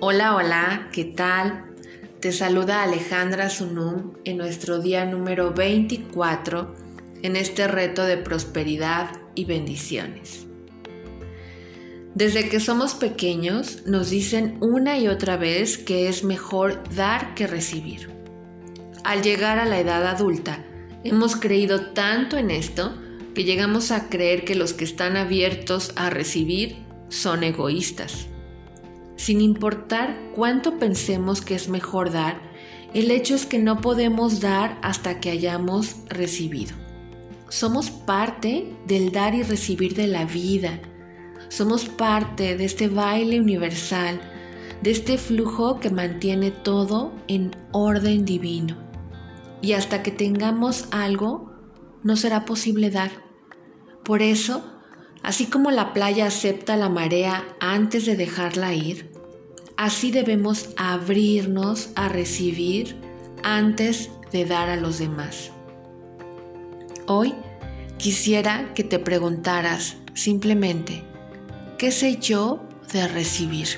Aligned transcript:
Hola, 0.00 0.36
hola, 0.36 0.90
¿qué 0.92 1.04
tal? 1.04 1.64
Te 2.20 2.30
saluda 2.30 2.84
Alejandra 2.84 3.50
Sunum 3.50 4.12
en 4.24 4.36
nuestro 4.36 4.78
día 4.78 5.04
número 5.04 5.52
24 5.52 6.72
en 7.24 7.34
este 7.34 7.66
reto 7.66 8.04
de 8.04 8.16
prosperidad 8.16 9.10
y 9.34 9.44
bendiciones. 9.44 10.46
Desde 12.14 12.48
que 12.48 12.60
somos 12.60 12.94
pequeños 12.94 13.86
nos 13.86 14.10
dicen 14.10 14.58
una 14.60 15.00
y 15.00 15.08
otra 15.08 15.36
vez 15.36 15.78
que 15.78 16.08
es 16.08 16.22
mejor 16.22 16.80
dar 16.94 17.34
que 17.34 17.48
recibir. 17.48 18.08
Al 19.02 19.22
llegar 19.22 19.58
a 19.58 19.64
la 19.64 19.80
edad 19.80 20.06
adulta, 20.06 20.64
hemos 21.02 21.34
creído 21.34 21.86
tanto 21.86 22.36
en 22.36 22.52
esto 22.52 22.94
que 23.34 23.42
llegamos 23.42 23.90
a 23.90 24.08
creer 24.08 24.44
que 24.44 24.54
los 24.54 24.74
que 24.74 24.84
están 24.84 25.16
abiertos 25.16 25.90
a 25.96 26.08
recibir 26.08 26.76
son 27.08 27.42
egoístas 27.42 28.28
sin 29.18 29.40
importar 29.40 30.16
cuánto 30.32 30.78
pensemos 30.78 31.40
que 31.40 31.56
es 31.56 31.68
mejor 31.68 32.12
dar, 32.12 32.40
el 32.94 33.10
hecho 33.10 33.34
es 33.34 33.46
que 33.46 33.58
no 33.58 33.80
podemos 33.80 34.40
dar 34.40 34.78
hasta 34.80 35.18
que 35.18 35.30
hayamos 35.30 35.96
recibido. 36.08 36.74
Somos 37.48 37.90
parte 37.90 38.72
del 38.86 39.10
dar 39.10 39.34
y 39.34 39.42
recibir 39.42 39.94
de 39.94 40.06
la 40.06 40.24
vida. 40.24 40.80
Somos 41.48 41.86
parte 41.86 42.56
de 42.56 42.64
este 42.64 42.86
baile 42.88 43.40
universal, 43.40 44.20
de 44.82 44.92
este 44.92 45.18
flujo 45.18 45.80
que 45.80 45.90
mantiene 45.90 46.52
todo 46.52 47.12
en 47.26 47.50
orden 47.72 48.24
divino. 48.24 48.76
Y 49.60 49.72
hasta 49.72 50.04
que 50.04 50.12
tengamos 50.12 50.86
algo, 50.92 51.52
no 52.04 52.14
será 52.14 52.44
posible 52.44 52.90
dar. 52.90 53.10
Por 54.04 54.22
eso, 54.22 54.77
Así 55.22 55.46
como 55.46 55.70
la 55.70 55.92
playa 55.92 56.26
acepta 56.26 56.76
la 56.76 56.88
marea 56.88 57.44
antes 57.60 58.06
de 58.06 58.16
dejarla 58.16 58.74
ir, 58.74 59.10
así 59.76 60.10
debemos 60.10 60.70
abrirnos 60.76 61.90
a 61.94 62.08
recibir 62.08 62.96
antes 63.42 64.10
de 64.32 64.44
dar 64.44 64.68
a 64.68 64.76
los 64.76 64.98
demás. 64.98 65.50
Hoy 67.06 67.34
quisiera 67.96 68.72
que 68.74 68.84
te 68.84 68.98
preguntaras 68.98 69.96
simplemente, 70.14 71.04
¿qué 71.78 71.90
sé 71.90 72.16
yo 72.16 72.60
de 72.92 73.08
recibir? 73.08 73.68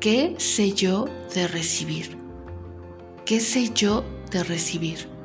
¿Qué 0.00 0.36
sé 0.38 0.72
yo 0.72 1.06
de 1.34 1.48
recibir? 1.48 2.16
¿Qué 3.24 3.40
sé 3.40 3.70
yo 3.74 4.04
de 4.30 4.44
recibir? 4.44 5.17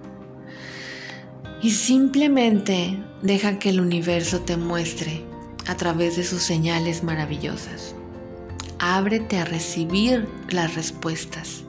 Y 1.63 1.71
simplemente 1.71 3.01
deja 3.21 3.57
que 3.57 3.69
el 3.69 3.79
universo 3.79 4.41
te 4.41 4.57
muestre 4.57 5.23
a 5.65 5.77
través 5.77 6.17
de 6.17 6.25
sus 6.25 6.43
señales 6.43 7.03
maravillosas. 7.03 7.95
Ábrete 8.79 9.37
a 9.37 9.45
recibir 9.45 10.27
las 10.49 10.75
respuestas. 10.75 11.63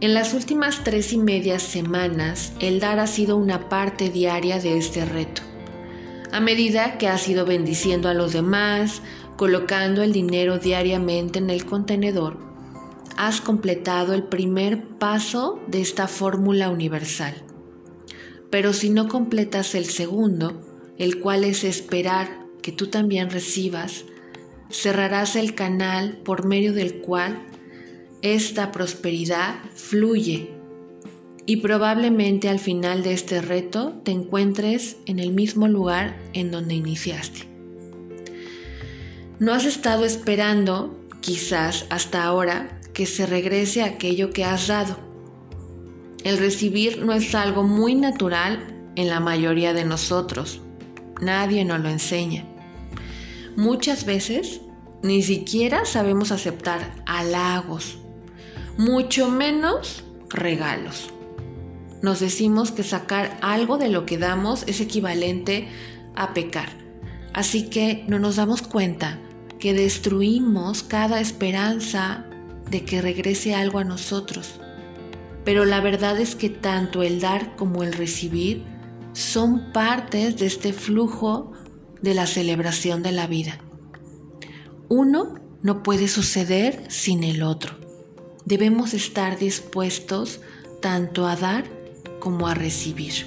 En 0.00 0.14
las 0.14 0.32
últimas 0.32 0.84
tres 0.84 1.12
y 1.12 1.18
media 1.18 1.58
semanas, 1.58 2.52
el 2.60 2.78
dar 2.78 3.00
ha 3.00 3.08
sido 3.08 3.36
una 3.36 3.68
parte 3.68 4.10
diaria 4.10 4.60
de 4.60 4.78
este 4.78 5.04
reto. 5.04 5.42
A 6.30 6.38
medida 6.38 6.98
que 6.98 7.08
has 7.08 7.28
ido 7.28 7.44
bendiciendo 7.44 8.08
a 8.08 8.14
los 8.14 8.32
demás, 8.32 9.02
colocando 9.36 10.04
el 10.04 10.12
dinero 10.12 10.58
diariamente 10.58 11.40
en 11.40 11.50
el 11.50 11.66
contenedor, 11.66 12.38
has 13.16 13.40
completado 13.40 14.14
el 14.14 14.22
primer 14.22 14.84
paso 14.84 15.58
de 15.66 15.80
esta 15.80 16.06
fórmula 16.06 16.70
universal. 16.70 17.49
Pero 18.50 18.72
si 18.72 18.90
no 18.90 19.08
completas 19.08 19.74
el 19.74 19.86
segundo, 19.86 20.60
el 20.98 21.20
cual 21.20 21.44
es 21.44 21.64
esperar 21.64 22.46
que 22.62 22.72
tú 22.72 22.88
también 22.88 23.30
recibas, 23.30 24.04
cerrarás 24.70 25.36
el 25.36 25.54
canal 25.54 26.18
por 26.24 26.46
medio 26.46 26.72
del 26.72 27.00
cual 27.00 27.46
esta 28.22 28.70
prosperidad 28.70 29.56
fluye 29.74 30.50
y 31.46 31.56
probablemente 31.56 32.48
al 32.48 32.58
final 32.58 33.02
de 33.02 33.12
este 33.12 33.40
reto 33.40 34.00
te 34.04 34.12
encuentres 34.12 34.98
en 35.06 35.18
el 35.18 35.32
mismo 35.32 35.68
lugar 35.68 36.20
en 36.32 36.50
donde 36.50 36.74
iniciaste. 36.74 37.48
No 39.38 39.54
has 39.54 39.64
estado 39.64 40.04
esperando, 40.04 41.00
quizás 41.20 41.86
hasta 41.88 42.24
ahora, 42.24 42.80
que 42.92 43.06
se 43.06 43.24
regrese 43.24 43.82
aquello 43.82 44.30
que 44.30 44.44
has 44.44 44.66
dado 44.66 45.09
el 46.24 46.38
recibir 46.38 47.04
no 47.04 47.12
es 47.12 47.34
algo 47.34 47.62
muy 47.62 47.94
natural 47.94 48.66
en 48.96 49.08
la 49.08 49.20
mayoría 49.20 49.72
de 49.72 49.84
nosotros. 49.84 50.60
Nadie 51.20 51.64
nos 51.64 51.80
lo 51.80 51.88
enseña. 51.88 52.44
Muchas 53.56 54.04
veces 54.04 54.60
ni 55.02 55.22
siquiera 55.22 55.84
sabemos 55.84 56.30
aceptar 56.30 56.94
halagos, 57.06 57.98
mucho 58.76 59.30
menos 59.30 60.04
regalos. 60.28 61.10
Nos 62.02 62.20
decimos 62.20 62.70
que 62.70 62.82
sacar 62.82 63.38
algo 63.42 63.78
de 63.78 63.88
lo 63.88 64.06
que 64.06 64.18
damos 64.18 64.64
es 64.66 64.80
equivalente 64.80 65.68
a 66.14 66.32
pecar. 66.32 66.68
Así 67.32 67.68
que 67.68 68.04
no 68.08 68.18
nos 68.18 68.36
damos 68.36 68.62
cuenta 68.62 69.18
que 69.58 69.74
destruimos 69.74 70.82
cada 70.82 71.20
esperanza 71.20 72.26
de 72.70 72.84
que 72.84 73.02
regrese 73.02 73.54
algo 73.54 73.78
a 73.78 73.84
nosotros 73.84 74.60
pero 75.50 75.64
la 75.64 75.80
verdad 75.80 76.20
es 76.20 76.36
que 76.36 76.48
tanto 76.48 77.02
el 77.02 77.18
dar 77.18 77.56
como 77.56 77.82
el 77.82 77.92
recibir 77.92 78.62
son 79.14 79.72
partes 79.72 80.36
de 80.36 80.46
este 80.46 80.72
flujo 80.72 81.50
de 82.00 82.14
la 82.14 82.28
celebración 82.28 83.02
de 83.02 83.10
la 83.10 83.26
vida. 83.26 83.58
Uno 84.88 85.34
no 85.60 85.82
puede 85.82 86.06
suceder 86.06 86.84
sin 86.86 87.24
el 87.24 87.42
otro. 87.42 87.74
Debemos 88.44 88.94
estar 88.94 89.40
dispuestos 89.40 90.40
tanto 90.80 91.26
a 91.26 91.34
dar 91.34 91.64
como 92.20 92.46
a 92.46 92.54
recibir. 92.54 93.26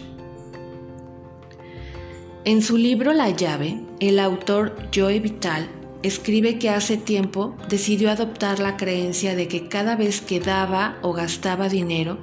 En 2.46 2.62
su 2.62 2.78
libro 2.78 3.12
La 3.12 3.32
llave, 3.32 3.82
el 4.00 4.18
autor 4.18 4.78
Joe 4.96 5.20
Vital 5.20 5.68
escribe 6.04 6.60
que 6.60 6.70
hace 6.70 6.98
tiempo 6.98 7.56
decidió 7.70 8.12
adoptar 8.12 8.60
la 8.60 8.78
creencia 8.78 9.36
de 9.36 9.48
que 9.48 9.68
cada 9.68 9.96
vez 9.96 10.22
que 10.22 10.40
daba 10.40 10.98
o 11.02 11.14
gastaba 11.14 11.70
dinero, 11.70 12.20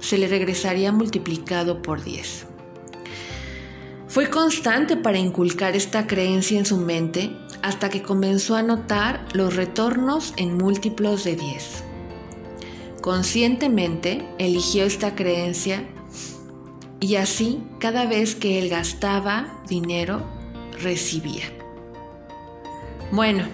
se 0.00 0.18
le 0.18 0.28
regresaría 0.28 0.92
multiplicado 0.92 1.82
por 1.82 2.02
10. 2.02 2.46
Fue 4.08 4.30
constante 4.30 4.96
para 4.96 5.18
inculcar 5.18 5.76
esta 5.76 6.06
creencia 6.06 6.58
en 6.58 6.64
su 6.64 6.78
mente 6.78 7.30
hasta 7.62 7.90
que 7.90 8.02
comenzó 8.02 8.56
a 8.56 8.62
notar 8.62 9.26
los 9.34 9.54
retornos 9.54 10.32
en 10.36 10.56
múltiplos 10.56 11.24
de 11.24 11.36
10. 11.36 11.84
Conscientemente 13.02 14.26
eligió 14.38 14.84
esta 14.84 15.14
creencia 15.14 15.86
y 17.00 17.16
así 17.16 17.62
cada 17.78 18.06
vez 18.06 18.34
que 18.34 18.58
él 18.58 18.70
gastaba 18.70 19.62
dinero, 19.68 20.22
recibía. 20.80 21.57
Bueno, 23.10 23.44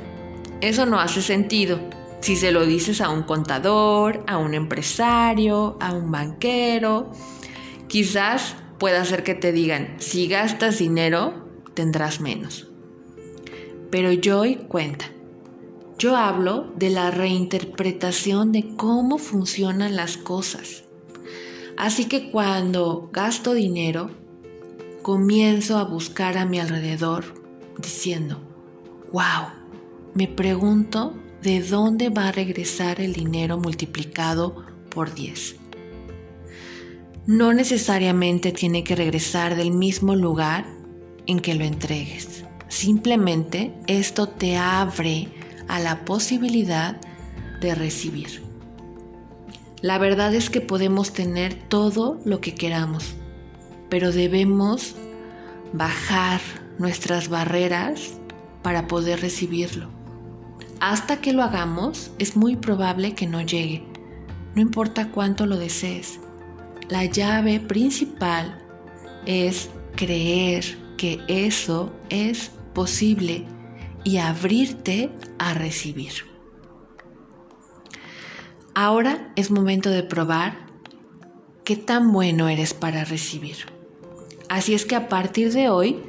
eso 0.60 0.84
no 0.87 0.98
hace 0.98 1.22
sentido. 1.22 1.78
Si 2.20 2.37
se 2.37 2.50
lo 2.50 2.65
dices 2.66 3.00
a 3.00 3.10
un 3.10 3.22
contador, 3.22 4.25
a 4.26 4.38
un 4.38 4.54
empresario, 4.54 5.76
a 5.81 5.92
un 5.92 6.10
banquero, 6.10 7.12
quizás 7.87 8.56
pueda 8.78 9.04
ser 9.04 9.22
que 9.22 9.34
te 9.34 9.53
digan, 9.53 9.97
si 9.98 10.26
gastas 10.26 10.78
dinero, 10.78 11.48
tendrás 11.75 12.20
menos. 12.20 12.69
Pero 13.91 14.10
yo 14.10 14.41
hoy 14.41 14.56
cuenta. 14.56 15.06
Yo 15.98 16.16
hablo 16.16 16.72
de 16.76 16.91
la 16.91 17.12
reinterpretación 17.12 18.50
de 18.50 18.75
cómo 18.76 19.19
funcionan 19.19 19.94
las 19.94 20.16
cosas. 20.16 20.84
Así 21.76 22.06
que 22.06 22.31
cuando 22.31 23.10
gasto 23.12 23.54
dinero, 23.54 24.10
comienzo 25.03 25.78
a 25.78 25.84
buscar 25.84 26.38
a 26.38 26.47
mi 26.47 26.59
alrededor 26.59 27.25
diciendo, 27.78 28.53
wow, 29.14 29.46
me 30.14 30.26
pregunto 30.26 31.14
de 31.40 31.62
dónde 31.62 32.08
va 32.08 32.26
a 32.26 32.32
regresar 32.32 33.00
el 33.00 33.12
dinero 33.12 33.58
multiplicado 33.58 34.66
por 34.90 35.14
10. 35.14 35.55
No 37.25 37.55
necesariamente 37.55 38.50
tiene 38.50 38.82
que 38.82 38.96
regresar 38.96 39.55
del 39.55 39.70
mismo 39.70 40.16
lugar 40.16 40.66
en 41.28 41.38
que 41.38 41.55
lo 41.55 41.62
entregues. 41.62 42.44
Simplemente 42.66 43.72
esto 43.87 44.28
te 44.28 44.56
abre 44.56 45.28
a 45.69 45.78
la 45.78 46.05
posibilidad 46.05 47.00
de 47.61 47.72
recibir. 47.76 48.43
La 49.81 49.99
verdad 49.99 50.34
es 50.34 50.50
que 50.50 50.61
podemos 50.61 51.12
tener 51.12 51.55
todo 51.69 52.19
lo 52.25 52.40
que 52.40 52.56
queramos, 52.56 53.14
pero 53.88 54.11
debemos 54.11 54.96
bajar 55.72 56.40
nuestras 56.78 57.28
barreras 57.28 58.19
para 58.64 58.88
poder 58.88 59.20
recibirlo. 59.20 59.90
Hasta 60.81 61.20
que 61.20 61.32
lo 61.32 61.43
hagamos, 61.44 62.11
es 62.19 62.34
muy 62.34 62.56
probable 62.56 63.14
que 63.14 63.26
no 63.26 63.43
llegue, 63.43 63.84
no 64.55 64.62
importa 64.62 65.11
cuánto 65.11 65.46
lo 65.46 65.56
desees. 65.58 66.19
La 66.88 67.05
llave 67.05 67.61
principal 67.61 68.61
es 69.26 69.70
creer 69.94 70.64
que 70.96 71.20
eso 71.28 71.93
es 72.08 72.50
posible 72.72 73.44
y 74.02 74.16
abrirte 74.16 75.11
a 75.38 75.55
recibir. 75.55 76.12
Ahora 78.75 79.32
es 79.37 79.50
momento 79.50 79.90
de 79.90 80.02
probar 80.02 80.66
qué 81.64 81.76
tan 81.76 82.12
bueno 82.12 82.49
eres 82.49 82.75
para 82.75 83.05
recibir. 83.05 83.56
Así 84.49 84.75
es 84.75 84.84
que 84.87 84.96
a 84.96 85.08
partir 85.08 85.52
de 85.52 85.69
hoy, 85.69 86.02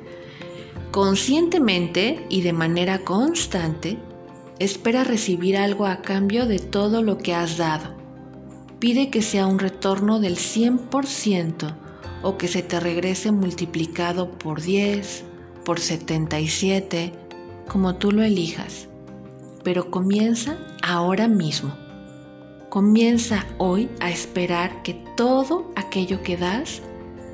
conscientemente 0.96 2.26
y 2.30 2.42
de 2.42 2.54
manera 2.54 3.00
constante, 3.00 3.98
espera 4.60 5.04
recibir 5.04 5.58
algo 5.58 5.88
a 5.88 6.02
cambio 6.02 6.46
de 6.46 6.58
todo 6.58 7.04
lo 7.04 7.18
que 7.18 7.36
has 7.36 7.58
dado. 7.58 7.94
Pide 8.80 9.10
que 9.10 9.22
sea 9.22 9.46
un 9.46 9.60
retorno 9.60 10.22
del 10.22 10.38
100% 10.38 11.76
o 12.24 12.38
que 12.38 12.48
se 12.48 12.64
te 12.64 12.80
regrese 12.80 13.34
multiplicado 13.34 14.32
por 14.32 14.62
10, 14.62 15.26
por 15.66 15.82
77, 15.82 17.12
como 17.68 17.96
tú 17.96 18.14
lo 18.14 18.24
elijas. 18.24 18.88
Pero 19.66 19.92
comienza 19.92 20.60
ahora 20.82 21.28
mismo. 21.28 21.76
Comienza 22.70 23.46
hoy 23.58 23.90
a 24.00 24.12
esperar 24.12 24.82
que 24.82 24.94
todo 25.18 25.74
aquello 25.76 26.24
que 26.24 26.38
das 26.38 26.82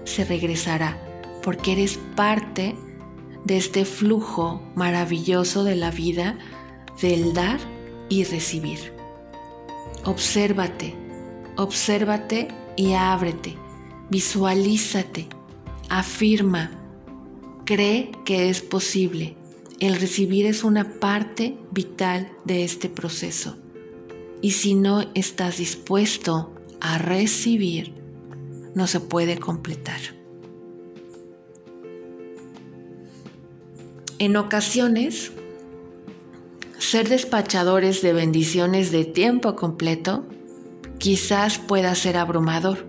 se 0.06 0.26
regresará, 0.26 0.98
porque 1.44 1.74
eres 1.74 2.00
parte 2.16 2.74
de 2.74 2.91
este 3.48 3.86
flujo 3.86 4.62
maravilloso 4.76 5.64
de 5.64 5.76
la 5.76 5.92
vida 5.92 6.38
del 7.02 7.34
dar 7.34 7.60
y 8.10 8.24
recibir. 8.24 8.94
Obsérvate, 10.06 10.96
obsérvate 11.58 12.48
y 12.76 12.94
ábrete, 12.94 13.56
visualízate, 14.10 15.28
afirma, 15.90 16.72
cree 17.66 18.12
que 18.26 18.50
es 18.50 18.62
posible. 18.62 19.36
El 19.80 20.00
recibir 20.00 20.46
es 20.46 20.64
una 20.64 21.00
parte 21.00 21.58
vital 21.72 22.32
de 22.46 22.64
este 22.64 22.90
proceso. 22.90 23.58
Y 24.42 24.52
si 24.52 24.76
no 24.76 25.06
estás 25.16 25.58
dispuesto 25.58 26.54
a 26.80 26.98
recibir, 26.98 27.94
no 28.76 28.88
se 28.88 29.00
puede 29.00 29.38
completar. 29.38 30.21
En 34.22 34.38
ocasiones, 34.38 35.32
ser 36.78 37.10
despachadores 37.10 38.04
de 38.04 38.14
bendiciones 38.14 38.92
de 38.92 39.04
tiempo 39.04 39.56
completo 39.56 40.28
quizás 41.00 41.58
pueda 41.58 41.96
ser 41.96 42.18
abrumador. 42.18 42.86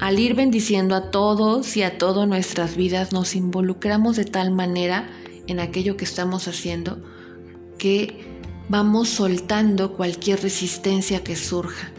Al 0.00 0.18
ir 0.18 0.34
bendiciendo 0.34 0.96
a 0.96 1.12
todos 1.12 1.76
y 1.76 1.84
a 1.84 1.98
todas 1.98 2.26
nuestras 2.26 2.74
vidas 2.74 3.12
nos 3.12 3.36
involucramos 3.36 4.16
de 4.16 4.24
tal 4.24 4.50
manera 4.50 5.08
en 5.46 5.60
aquello 5.60 5.96
que 5.96 6.04
estamos 6.04 6.48
haciendo 6.48 7.00
que 7.78 8.26
vamos 8.68 9.10
soltando 9.10 9.96
cualquier 9.96 10.42
resistencia 10.42 11.22
que 11.22 11.36
surja. 11.36 11.92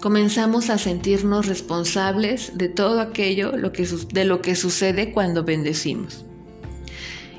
Comenzamos 0.00 0.70
a 0.70 0.78
sentirnos 0.78 1.46
responsables 1.46 2.56
de 2.56 2.68
todo 2.68 3.00
aquello 3.00 3.50
de 3.50 4.24
lo 4.24 4.42
que 4.42 4.54
sucede 4.54 5.10
cuando 5.10 5.42
bendecimos. 5.42 6.25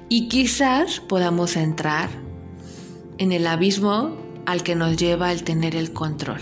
Y 0.10 0.30
quizás 0.30 1.02
podamos 1.02 1.58
entrar 1.58 2.10
en 3.18 3.34
el 3.34 3.46
abismo 3.46 4.16
al 4.46 4.64
que 4.64 4.76
nos 4.76 4.96
lleva 4.96 5.34
el 5.34 5.44
tener 5.44 5.76
el 5.76 5.92
control. 5.92 6.40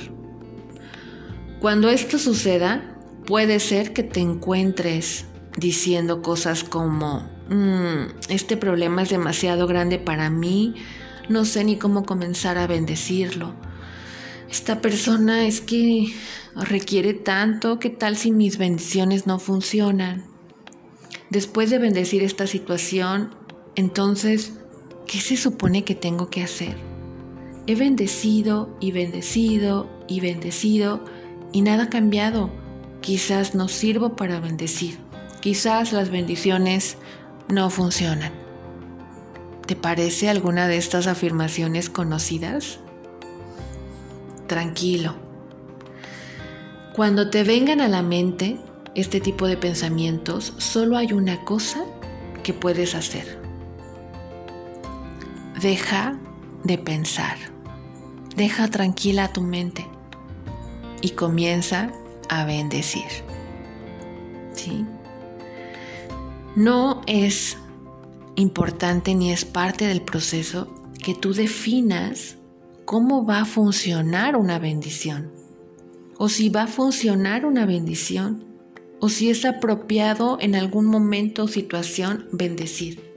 Cuando 1.59 1.89
esto 1.89 2.19
suceda, 2.19 2.95
puede 3.25 3.59
ser 3.59 3.93
que 3.93 4.03
te 4.03 4.19
encuentres 4.19 5.25
diciendo 5.57 6.21
cosas 6.21 6.63
como, 6.63 7.27
mm, 7.49 8.29
este 8.29 8.55
problema 8.55 9.01
es 9.01 9.09
demasiado 9.09 9.65
grande 9.65 9.97
para 9.97 10.29
mí, 10.29 10.75
no 11.27 11.43
sé 11.43 11.63
ni 11.63 11.77
cómo 11.77 12.05
comenzar 12.05 12.59
a 12.59 12.67
bendecirlo. 12.67 13.55
Esta 14.47 14.79
persona 14.79 15.47
es 15.47 15.59
que 15.59 16.13
requiere 16.55 17.15
tanto, 17.15 17.79
¿qué 17.79 17.89
tal 17.89 18.15
si 18.15 18.31
mis 18.31 18.59
bendiciones 18.59 19.25
no 19.25 19.39
funcionan? 19.39 20.23
Después 21.31 21.71
de 21.71 21.79
bendecir 21.79 22.21
esta 22.21 22.45
situación, 22.45 23.31
entonces, 23.75 24.53
¿qué 25.05 25.19
se 25.19 25.35
supone 25.35 25.83
que 25.83 25.95
tengo 25.95 26.29
que 26.29 26.41
hacer? 26.41 26.75
He 27.67 27.75
bendecido 27.75 28.75
y 28.79 28.91
bendecido 28.91 29.89
y 30.07 30.19
bendecido 30.21 31.03
y 31.51 31.61
nada 31.61 31.83
ha 31.83 31.89
cambiado. 31.89 32.49
Quizás 33.01 33.53
no 33.53 33.67
sirvo 33.67 34.15
para 34.15 34.39
bendecir. 34.39 34.97
Quizás 35.41 35.93
las 35.93 36.09
bendiciones 36.09 36.97
no 37.49 37.69
funcionan. 37.69 38.31
¿Te 39.65 39.75
parece 39.75 40.29
alguna 40.29 40.67
de 40.67 40.77
estas 40.77 41.07
afirmaciones 41.07 41.89
conocidas? 41.89 42.79
Tranquilo. 44.47 45.15
Cuando 46.93 47.29
te 47.29 47.43
vengan 47.43 47.81
a 47.81 47.87
la 47.87 48.01
mente 48.01 48.57
este 48.93 49.19
tipo 49.19 49.47
de 49.47 49.57
pensamientos, 49.57 50.53
solo 50.57 50.97
hay 50.97 51.13
una 51.13 51.43
cosa 51.43 51.83
que 52.43 52.53
puedes 52.53 52.95
hacer. 52.95 53.44
Deja 55.61 56.19
de 56.63 56.77
pensar. 56.77 57.37
Deja 58.35 58.69
tranquila 58.69 59.31
tu 59.31 59.41
mente 59.41 59.87
y 61.01 61.11
comienza 61.11 61.91
a 62.29 62.45
bendecir. 62.45 63.05
¿Sí? 64.53 64.85
No 66.55 67.01
es 67.07 67.57
importante 68.35 69.15
ni 69.15 69.31
es 69.31 69.45
parte 69.45 69.85
del 69.87 70.01
proceso 70.01 70.73
que 71.03 71.13
tú 71.13 71.33
definas 71.33 72.37
cómo 72.85 73.25
va 73.25 73.41
a 73.41 73.45
funcionar 73.45 74.35
una 74.35 74.59
bendición, 74.59 75.31
o 76.17 76.29
si 76.29 76.49
va 76.49 76.63
a 76.63 76.67
funcionar 76.67 77.45
una 77.45 77.65
bendición, 77.65 78.45
o 78.99 79.09
si 79.09 79.29
es 79.29 79.45
apropiado 79.45 80.37
en 80.39 80.55
algún 80.55 80.85
momento 80.85 81.43
o 81.43 81.47
situación 81.47 82.27
bendecir. 82.31 83.14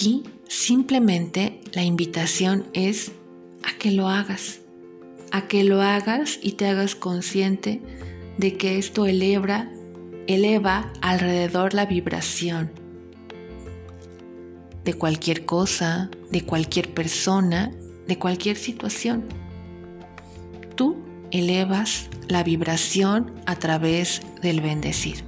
Aquí 0.00 0.22
simplemente 0.48 1.60
la 1.74 1.84
invitación 1.84 2.64
es 2.72 3.12
a 3.62 3.76
que 3.78 3.90
lo 3.90 4.08
hagas, 4.08 4.60
a 5.30 5.46
que 5.46 5.62
lo 5.62 5.82
hagas 5.82 6.38
y 6.40 6.52
te 6.52 6.68
hagas 6.68 6.94
consciente 6.94 7.82
de 8.38 8.56
que 8.56 8.78
esto 8.78 9.04
eleva 9.04 9.68
eleva 10.26 10.90
alrededor 11.02 11.74
la 11.74 11.84
vibración 11.84 12.72
de 14.86 14.94
cualquier 14.94 15.44
cosa, 15.44 16.10
de 16.30 16.46
cualquier 16.46 16.94
persona, 16.94 17.70
de 18.08 18.18
cualquier 18.18 18.56
situación. 18.56 19.26
Tú 20.76 20.96
elevas 21.30 22.08
la 22.26 22.42
vibración 22.42 23.34
a 23.44 23.56
través 23.56 24.22
del 24.40 24.62
bendecir. 24.62 25.24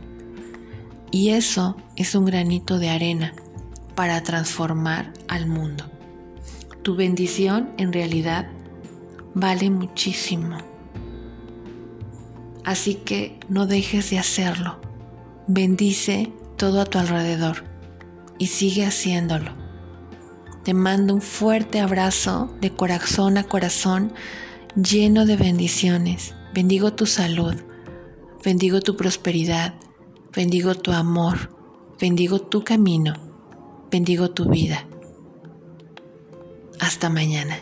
Y 1.10 1.28
eso 1.28 1.76
es 1.94 2.14
un 2.14 2.24
granito 2.24 2.78
de 2.78 2.88
arena 2.88 3.34
para 3.94 4.22
transformar 4.22 5.12
al 5.28 5.46
mundo. 5.46 5.84
Tu 6.82 6.96
bendición 6.96 7.70
en 7.78 7.92
realidad 7.92 8.48
vale 9.34 9.70
muchísimo. 9.70 10.58
Así 12.64 12.96
que 12.96 13.38
no 13.48 13.66
dejes 13.66 14.10
de 14.10 14.18
hacerlo 14.18 14.82
bendice 15.46 16.32
todo 16.56 16.80
a 16.80 16.84
tu 16.84 16.98
alrededor 16.98 17.64
y 18.38 18.46
sigue 18.46 18.86
haciéndolo. 18.86 19.52
Te 20.64 20.74
mando 20.74 21.14
un 21.14 21.20
fuerte 21.22 21.80
abrazo 21.80 22.54
de 22.60 22.70
corazón 22.70 23.36
a 23.36 23.44
corazón 23.44 24.12
lleno 24.76 25.26
de 25.26 25.36
bendiciones. 25.36 26.34
Bendigo 26.54 26.92
tu 26.92 27.06
salud, 27.06 27.54
bendigo 28.44 28.80
tu 28.80 28.96
prosperidad, 28.96 29.74
bendigo 30.34 30.74
tu 30.74 30.92
amor, 30.92 31.50
bendigo 32.00 32.38
tu 32.38 32.62
camino, 32.62 33.14
bendigo 33.92 34.30
tu 34.30 34.48
vida. 34.48 34.86
Hasta 36.80 37.10
mañana. 37.10 37.58